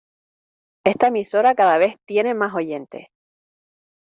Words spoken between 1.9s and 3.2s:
tiene más oyentes.